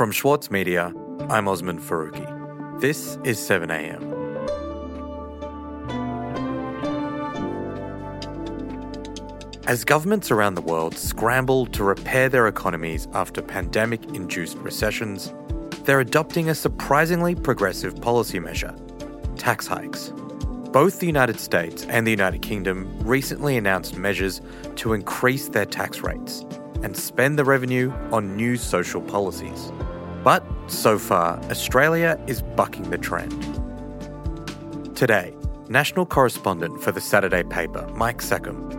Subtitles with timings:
[0.00, 0.94] From Schwartz Media,
[1.28, 2.80] I'm Osman Faruqi.
[2.80, 4.00] This is 7am.
[9.66, 15.34] As governments around the world scramble to repair their economies after pandemic induced recessions,
[15.84, 18.74] they're adopting a surprisingly progressive policy measure
[19.36, 20.14] tax hikes.
[20.72, 24.40] Both the United States and the United Kingdom recently announced measures
[24.76, 26.44] to increase their tax rates
[26.82, 29.72] and spend the revenue on new social policies.
[30.22, 33.34] But so far, Australia is bucking the trend.
[34.96, 35.34] Today,
[35.68, 38.76] national correspondent for the Saturday paper, Mike Seccombe,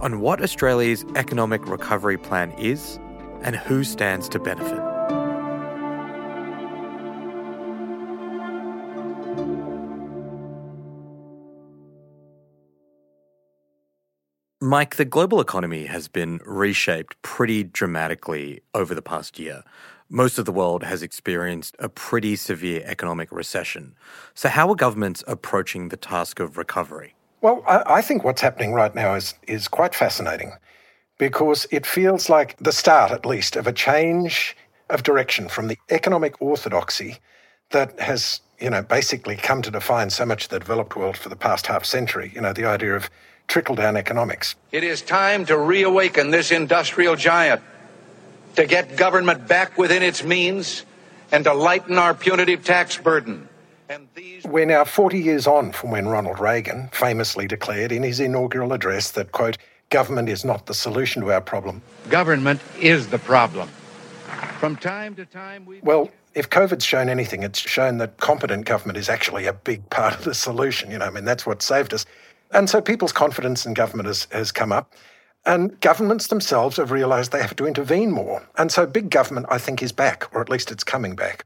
[0.00, 2.98] on what Australia's economic recovery plan is
[3.42, 4.93] and who stands to benefit.
[14.74, 19.62] Mike, the global economy has been reshaped pretty dramatically over the past year.
[20.10, 23.94] Most of the world has experienced a pretty severe economic recession.
[24.34, 27.14] So, how are governments approaching the task of recovery?
[27.40, 30.50] Well, I, I think what's happening right now is, is quite fascinating
[31.18, 34.56] because it feels like the start, at least, of a change
[34.90, 37.18] of direction from the economic orthodoxy
[37.70, 41.28] that has, you know, basically come to define so much of the developed world for
[41.28, 42.32] the past half century.
[42.34, 43.08] You know, the idea of
[43.48, 44.56] trickle down economics.
[44.72, 47.62] It is time to reawaken this industrial giant,
[48.56, 50.84] to get government back within its means,
[51.32, 53.48] and to lighten our punitive tax burden.
[54.44, 59.10] We're now 40 years on from when Ronald Reagan famously declared in his inaugural address
[59.12, 59.58] that, quote,
[59.90, 61.82] government is not the solution to our problem.
[62.08, 63.68] Government is the problem.
[64.58, 65.80] From time to time, we.
[65.82, 70.14] Well, if COVID's shown anything, it's shown that competent government is actually a big part
[70.14, 70.90] of the solution.
[70.90, 72.06] You know, I mean, that's what saved us.
[72.54, 74.92] And so people's confidence in government has, has come up.
[75.44, 78.48] And governments themselves have realised they have to intervene more.
[78.56, 81.44] And so big government, I think, is back, or at least it's coming back.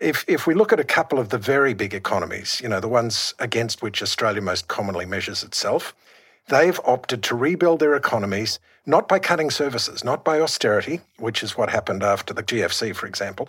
[0.00, 2.88] If, if we look at a couple of the very big economies, you know, the
[2.88, 5.94] ones against which Australia most commonly measures itself,
[6.48, 11.56] they've opted to rebuild their economies not by cutting services, not by austerity, which is
[11.56, 13.48] what happened after the GFC, for example,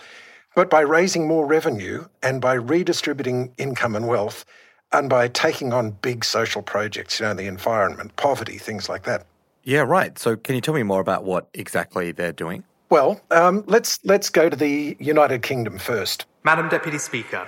[0.53, 4.43] but by raising more revenue and by redistributing income and wealth
[4.91, 9.25] and by taking on big social projects, you know, the environment, poverty, things like that.
[9.63, 10.17] Yeah, right.
[10.17, 12.63] So, can you tell me more about what exactly they're doing?
[12.89, 16.25] Well, um, let's let's go to the United Kingdom first.
[16.44, 17.47] Madam Deputy Speaker,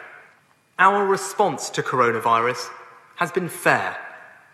[0.77, 2.69] our response to coronavirus
[3.15, 3.97] has been fair,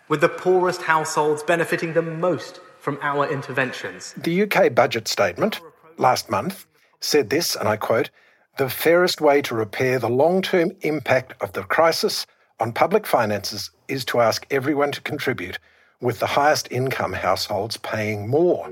[0.07, 4.13] with the poorest households benefiting the most from our interventions.
[4.15, 5.59] The UK budget statement
[5.97, 6.65] last month
[7.01, 8.09] said this, and I quote
[8.57, 12.25] The fairest way to repair the long term impact of the crisis
[12.59, 15.59] on public finances is to ask everyone to contribute,
[16.01, 18.69] with the highest income households paying more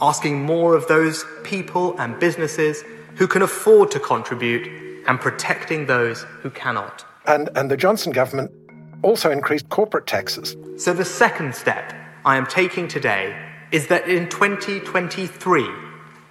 [0.00, 2.84] asking more of those people and businesses
[3.16, 4.68] who can afford to contribute
[5.06, 7.04] and protecting those who cannot.
[7.26, 8.52] And, and the Johnson government
[9.02, 10.56] also increased corporate taxes.
[10.76, 11.94] So, the second step
[12.24, 13.36] I am taking today
[13.72, 15.66] is that in 2023,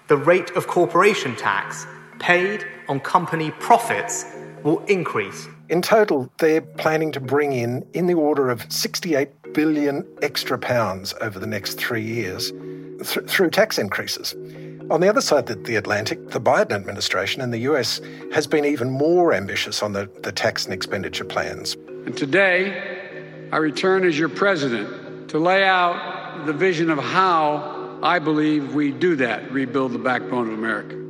[0.08, 1.86] the rate of corporation tax
[2.20, 4.26] paid on company profits
[4.64, 5.48] will increase.
[5.70, 11.14] In total, they're planning to bring in in the order of 68 billion extra pounds
[11.20, 14.34] over the next three years th- through tax increases.
[14.90, 18.00] On the other side of the Atlantic, the Biden administration in the US
[18.34, 21.76] has been even more ambitious on the, the tax and expenditure plans.
[22.06, 28.20] And today, I return as your president to lay out the vision of how I
[28.20, 31.07] believe we do that, rebuild the backbone of America.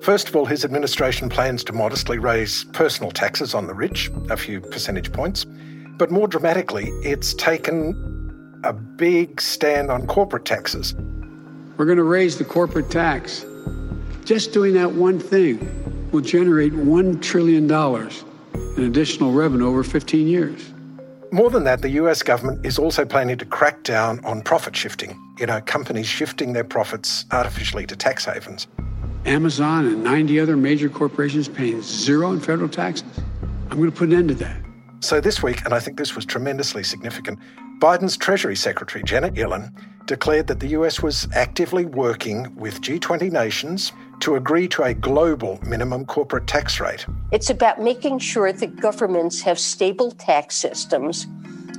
[0.00, 4.36] First of all, his administration plans to modestly raise personal taxes on the rich, a
[4.36, 5.44] few percentage points.
[5.98, 10.94] But more dramatically, it's taken a big stand on corporate taxes.
[11.76, 13.44] We're going to raise the corporate tax.
[14.24, 15.58] Just doing that one thing
[16.12, 20.72] will generate $1 trillion in additional revenue over 15 years.
[21.30, 25.20] More than that, the US government is also planning to crack down on profit shifting.
[25.38, 28.66] You know, companies shifting their profits artificially to tax havens.
[29.26, 33.06] Amazon and 90 other major corporations paying zero in federal taxes.
[33.70, 34.60] I'm going to put an end to that.
[35.00, 37.38] So this week, and I think this was tremendously significant,
[37.78, 39.72] Biden's Treasury Secretary, Janet Yellen,
[40.06, 45.60] declared that the US was actively working with G20 nations to agree to a global
[45.64, 47.06] minimum corporate tax rate.
[47.30, 51.26] It's about making sure that governments have stable tax systems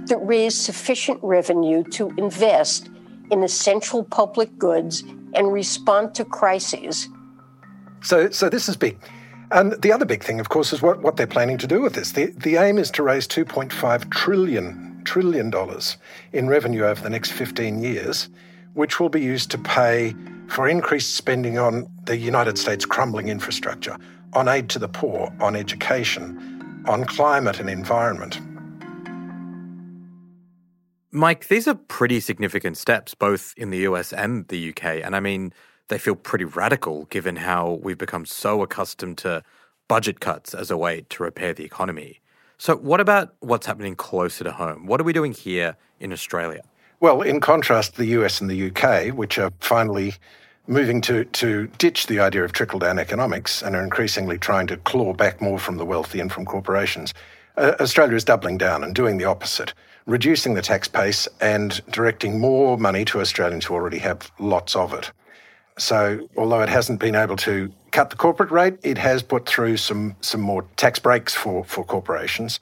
[0.06, 2.90] that raise sufficient revenue to invest
[3.32, 5.04] in essential public goods
[5.34, 7.10] and respond to crises.
[8.04, 8.98] So, so this is big.
[9.52, 11.94] And the other big thing, of course, is what, what they're planning to do with
[11.94, 12.14] this.
[12.14, 15.98] The, the aim is to raise 2.5 trillion trillion dollars
[16.32, 18.30] in revenue over the next 15 years,
[18.74, 20.16] which will be used to pay
[20.48, 23.98] for increased spending on the United States' crumbling infrastructure,
[24.34, 28.40] on aid to the poor, on education, on climate and environment.
[31.12, 35.02] Mike, these are pretty significant steps, both in the US and the UK.
[35.04, 35.54] And I mean,
[35.92, 39.44] they feel pretty radical given how we've become so accustomed to
[39.90, 42.22] budget cuts as a way to repair the economy.
[42.58, 44.86] So, what about what's happening closer to home?
[44.86, 46.62] What are we doing here in Australia?
[47.02, 50.14] Well, in contrast, the US and the UK, which are finally
[50.66, 54.78] moving to, to ditch the idea of trickle down economics and are increasingly trying to
[54.78, 57.14] claw back more from the wealthy and from corporations,
[57.58, 59.74] uh, Australia is doubling down and doing the opposite,
[60.06, 64.94] reducing the tax base and directing more money to Australians who already have lots of
[64.94, 65.12] it.
[65.78, 69.78] So, although it hasn't been able to cut the corporate rate, it has put through
[69.78, 72.60] some, some more tax breaks for, for corporations.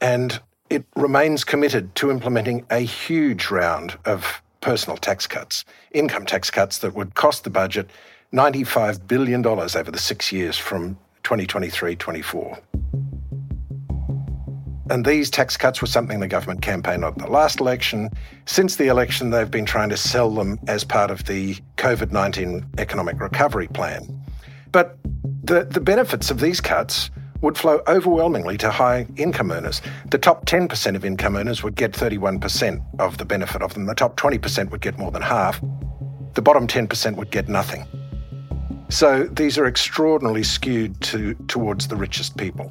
[0.00, 6.50] And it remains committed to implementing a huge round of personal tax cuts, income tax
[6.50, 7.88] cuts that would cost the budget
[8.32, 12.58] $95 billion over the six years from 2023 24.
[14.88, 18.10] And these tax cuts were something the government campaigned on the last election.
[18.44, 22.64] Since the election, they've been trying to sell them as part of the COVID 19
[22.78, 24.22] economic recovery plan.
[24.70, 24.96] But
[25.42, 27.10] the, the benefits of these cuts
[27.40, 29.82] would flow overwhelmingly to high income earners.
[30.10, 33.86] The top 10% of income earners would get 31% of the benefit of them.
[33.86, 35.60] The top 20% would get more than half.
[36.34, 37.86] The bottom 10% would get nothing.
[38.88, 42.70] So these are extraordinarily skewed to, towards the richest people.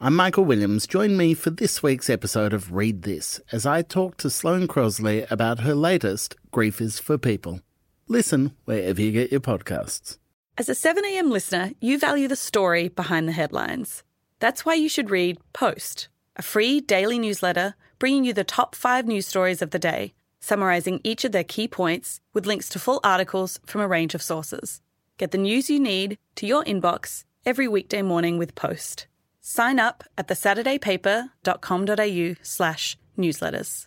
[0.00, 0.86] I'm Michael Williams.
[0.86, 5.28] Join me for this week's episode of Read This as I talk to Sloane Crosley
[5.28, 7.62] about her latest, Grief is for People.
[8.06, 10.18] Listen wherever you get your podcasts.
[10.56, 14.04] As a 7am listener, you value the story behind the headlines.
[14.38, 16.06] That's why you should read Post,
[16.36, 21.00] a free daily newsletter bringing you the top five news stories of the day, summarising
[21.02, 24.80] each of their key points with links to full articles from a range of sources.
[25.16, 29.07] Get the news you need to your inbox every weekday morning with Post.
[29.50, 33.86] Sign up at thesaturdaypaper.com.au slash newsletters.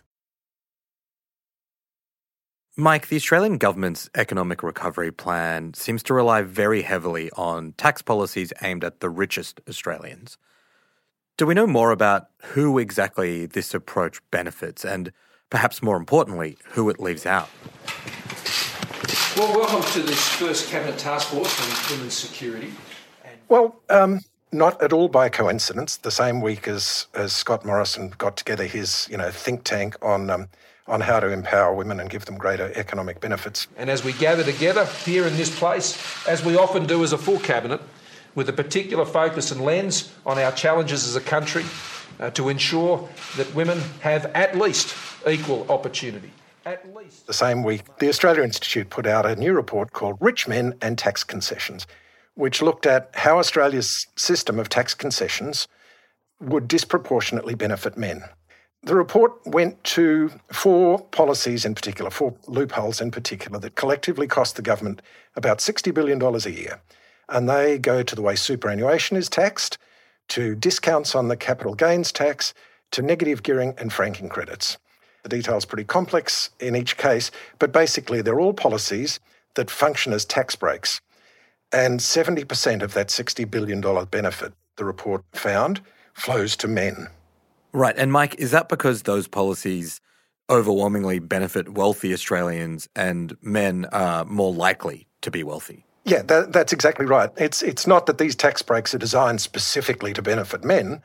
[2.76, 8.52] Mike, the Australian government's economic recovery plan seems to rely very heavily on tax policies
[8.60, 10.36] aimed at the richest Australians.
[11.36, 15.12] Do we know more about who exactly this approach benefits and,
[15.48, 17.48] perhaps more importantly, who it leaves out?
[19.36, 22.72] Well, welcome to this first Cabinet Task Force on Women's Security.
[23.48, 24.20] Well, um,
[24.52, 25.96] not at all by coincidence.
[25.96, 30.30] The same week as as Scott Morrison got together his you know think tank on
[30.30, 30.48] um,
[30.86, 33.66] on how to empower women and give them greater economic benefits.
[33.76, 35.96] And as we gather together here in this place,
[36.26, 37.80] as we often do as a full cabinet,
[38.34, 41.64] with a particular focus and lens on our challenges as a country,
[42.18, 44.94] uh, to ensure that women have at least
[45.26, 46.30] equal opportunity.
[46.64, 47.26] At least.
[47.26, 50.96] The same week, the Australia Institute put out a new report called Rich Men and
[50.96, 51.86] Tax Concessions
[52.34, 55.68] which looked at how Australia's system of tax concessions
[56.40, 58.22] would disproportionately benefit men.
[58.84, 64.56] The report went to four policies in particular, four loopholes in particular, that collectively cost
[64.56, 65.02] the government
[65.36, 66.80] about $60 billion a year.
[67.28, 69.78] And they go to the way superannuation is taxed,
[70.28, 72.54] to discounts on the capital gains tax,
[72.90, 74.78] to negative gearing and franking credits.
[75.22, 79.20] The detail's pretty complex in each case, but basically they're all policies
[79.54, 81.00] that function as tax breaks
[81.72, 85.80] and 70% of that $60 billion benefit, the report found,
[86.12, 87.08] flows to men.
[87.72, 87.96] Right.
[87.96, 90.00] And Mike, is that because those policies
[90.50, 95.86] overwhelmingly benefit wealthy Australians and men are more likely to be wealthy?
[96.04, 97.30] Yeah, that, that's exactly right.
[97.36, 101.00] It's, it's not that these tax breaks are designed specifically to benefit men.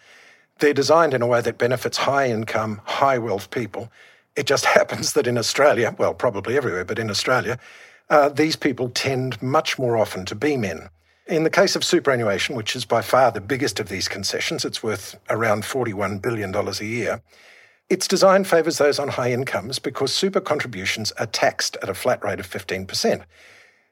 [0.60, 3.92] They're designed in a way that benefits high income, high wealth people.
[4.36, 7.60] It just happens that in Australia, well, probably everywhere, but in Australia,
[8.10, 10.90] uh, these people tend much more often to be men.
[11.28, 14.82] In the case of superannuation, which is by far the biggest of these concessions, it's
[14.82, 17.22] worth around $41 billion a year.
[17.90, 22.24] Its design favours those on high incomes because super contributions are taxed at a flat
[22.24, 23.24] rate of 15%.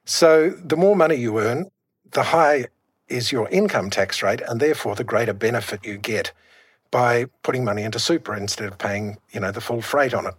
[0.05, 1.71] So the more money you earn,
[2.11, 2.67] the higher
[3.07, 6.31] is your income tax rate, and therefore the greater benefit you get
[6.89, 10.33] by putting money into super instead of paying, you know, the full freight on it.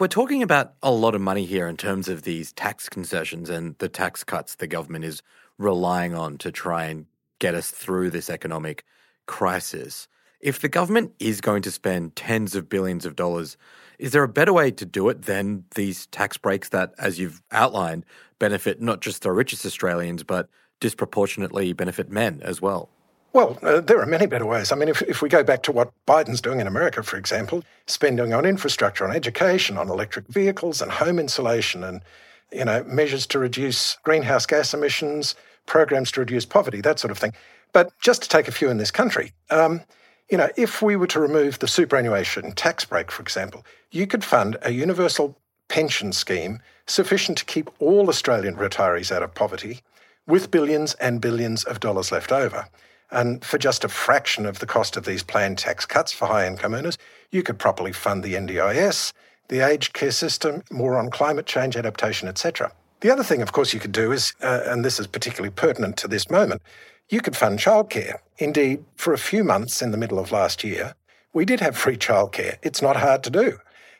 [0.00, 3.76] We're talking about a lot of money here in terms of these tax concessions and
[3.80, 5.22] the tax cuts the government is
[5.58, 7.04] relying on to try and
[7.38, 8.86] get us through this economic
[9.26, 10.08] crisis.
[10.40, 13.58] If the government is going to spend tens of billions of dollars,
[13.98, 17.42] is there a better way to do it than these tax breaks that, as you've
[17.52, 18.06] outlined,
[18.38, 20.48] benefit not just the richest Australians, but
[20.80, 22.88] disproportionately benefit men as well?
[23.32, 24.72] Well, uh, there are many better ways.
[24.72, 27.62] I mean, if, if we go back to what Biden's doing in America, for example,
[27.86, 32.02] spending on infrastructure, on education, on electric vehicles and home insulation and,
[32.50, 37.18] you know, measures to reduce greenhouse gas emissions, programs to reduce poverty, that sort of
[37.18, 37.32] thing.
[37.72, 39.82] But just to take a few in this country, um,
[40.28, 44.24] you know, if we were to remove the superannuation tax break, for example, you could
[44.24, 49.82] fund a universal pension scheme sufficient to keep all Australian retirees out of poverty
[50.26, 52.66] with billions and billions of dollars left over.
[53.10, 56.46] And for just a fraction of the cost of these planned tax cuts for high
[56.46, 56.98] income earners,
[57.30, 59.12] you could properly fund the NDIS,
[59.48, 62.72] the aged care system, more on climate change adaptation, etc.
[63.00, 65.96] The other thing, of course, you could do is, uh, and this is particularly pertinent
[65.98, 66.62] to this moment,
[67.08, 68.18] you could fund childcare.
[68.38, 70.94] Indeed, for a few months in the middle of last year,
[71.32, 72.56] we did have free childcare.
[72.62, 73.58] It's not hard to do.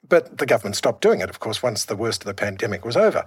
[0.08, 2.96] But the government stopped doing it, of course, once the worst of the pandemic was
[2.96, 3.24] over.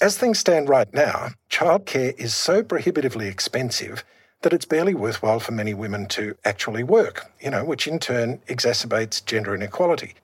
[0.00, 4.04] As things stand right now, childcare is so prohibitively expensive
[4.42, 8.38] that it's barely worthwhile for many women to actually work, you know, which in turn
[8.48, 10.14] exacerbates gender inequality.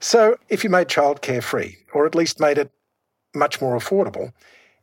[0.00, 2.70] So if you made childcare free, or at least made it
[3.34, 4.32] much more affordable,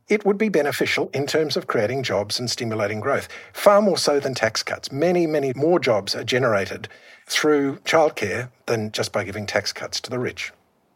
[0.09, 4.19] it would be beneficial in terms of creating jobs and stimulating growth, far more so
[4.19, 4.91] than tax cuts.
[4.91, 6.89] Many, many more jobs are generated
[7.25, 10.51] through childcare than just by giving tax cuts to the rich.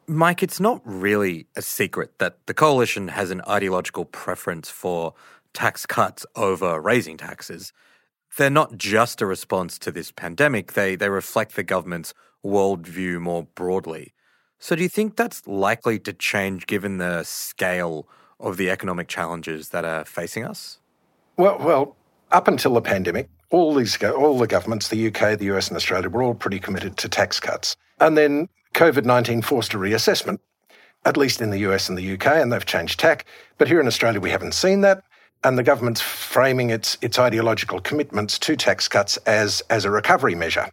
[0.09, 5.13] Mike, it's not really a secret that the coalition has an ideological preference for
[5.53, 7.73] tax cuts over raising taxes
[8.37, 12.13] they're not just a response to this pandemic, they, they reflect the government's
[12.45, 14.13] worldview more broadly.
[14.59, 18.07] So, do you think that's likely to change given the scale
[18.39, 20.79] of the economic challenges that are facing us?
[21.37, 21.95] Well, well,
[22.31, 26.09] up until the pandemic, all these all the governments, the UK, the US, and Australia,
[26.09, 27.75] were all pretty committed to tax cuts.
[27.99, 30.39] And then COVID nineteen forced a reassessment,
[31.05, 33.25] at least in the US and the UK, and they've changed tack.
[33.59, 35.03] But here in Australia, we haven't seen that
[35.43, 40.35] and the government's framing its its ideological commitments to tax cuts as as a recovery
[40.35, 40.69] measure.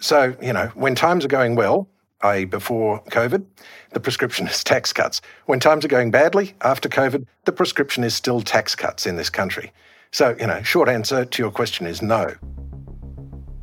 [0.00, 1.88] So, you know, when times are going well,
[2.22, 3.44] i.e., before COVID,
[3.92, 5.20] the prescription is tax cuts.
[5.46, 9.30] When times are going badly, after COVID, the prescription is still tax cuts in this
[9.30, 9.72] country.
[10.10, 12.34] So, you know, short answer to your question is no.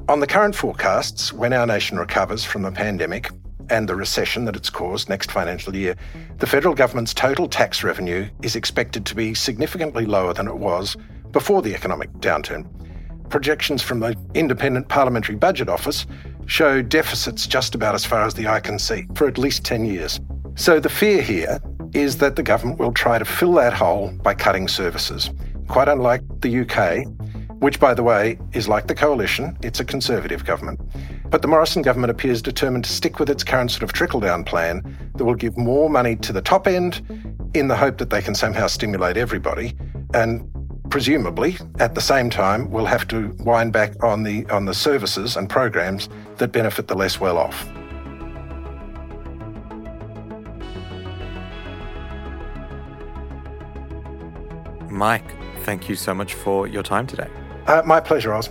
[0.10, 3.30] On the current forecasts, when our nation recovers from the pandemic,
[3.72, 5.96] and the recession that it's caused next financial year,
[6.38, 10.98] the federal government's total tax revenue is expected to be significantly lower than it was
[11.32, 12.68] before the economic downturn.
[13.30, 16.06] Projections from the Independent Parliamentary Budget Office
[16.48, 19.86] show deficits just about as far as the eye can see for at least 10
[19.86, 20.20] years.
[20.56, 21.60] So the fear here
[21.94, 25.30] is that the government will try to fill that hole by cutting services.
[25.70, 27.06] Quite unlike the UK,
[27.62, 30.80] which, by the way, is like the coalition, it's a conservative government.
[31.30, 34.44] But the Morrison government appears determined to stick with its current sort of trickle down
[34.44, 34.82] plan
[35.16, 37.06] that will give more money to the top end
[37.54, 39.76] in the hope that they can somehow stimulate everybody.
[40.16, 40.50] And
[40.90, 45.38] presumably, at the same time, will have to wind back on the, on the services
[45.38, 47.70] and programs that benefit the less well off.
[54.90, 57.30] Mike, thank you so much for your time today.
[57.68, 58.50] Uh, my pleasure, Oz.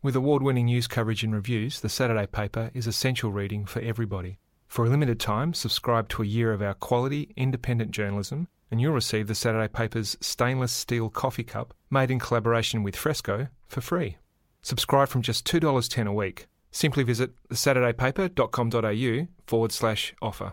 [0.00, 4.38] With award winning news coverage and reviews, the Saturday paper is essential reading for everybody.
[4.66, 8.92] For a limited time, subscribe to a year of our quality, independent journalism and you'll
[8.92, 14.16] receive the Saturday paper's stainless steel coffee cup made in collaboration with Fresco for free.
[14.62, 16.46] Subscribe from just $2.10 a week.
[16.70, 20.52] Simply visit thesaturdaypaper.com.au forward slash offer.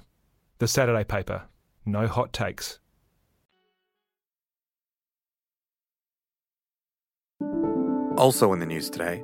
[0.59, 1.43] The Saturday Paper.
[1.85, 2.79] No hot takes.
[8.17, 9.23] Also in the news today,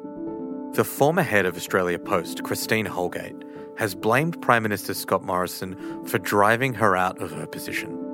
[0.73, 3.35] the former head of Australia Post, Christine Holgate,
[3.77, 8.10] has blamed Prime Minister Scott Morrison for driving her out of her position.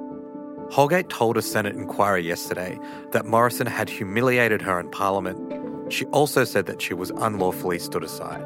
[0.72, 2.78] Holgate told a Senate inquiry yesterday
[3.12, 5.92] that Morrison had humiliated her in Parliament.
[5.92, 8.44] She also said that she was unlawfully stood aside.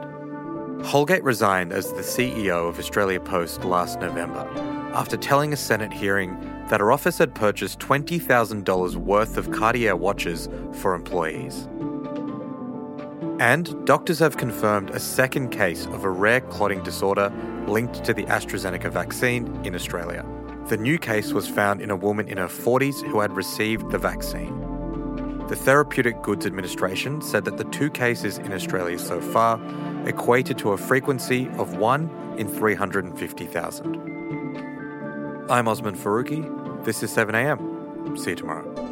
[0.84, 4.48] Holgate resigned as the CEO of Australia Post last November
[4.94, 6.38] after telling a Senate hearing
[6.70, 11.68] that her office had purchased $20,000 worth of Cartier watches for employees.
[13.40, 17.32] And doctors have confirmed a second case of a rare clotting disorder
[17.68, 20.24] linked to the AstraZeneca vaccine in Australia.
[20.68, 23.98] The new case was found in a woman in her 40s who had received the
[23.98, 24.60] vaccine.
[25.48, 29.60] The Therapeutic Goods Administration said that the two cases in Australia so far
[30.08, 35.48] equated to a frequency of 1 in 350,000.
[35.50, 36.86] I'm Osman Faruqi.
[36.86, 38.18] This is 7am.
[38.18, 38.90] See you tomorrow.